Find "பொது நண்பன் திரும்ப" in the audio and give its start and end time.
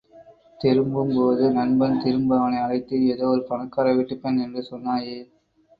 1.17-2.39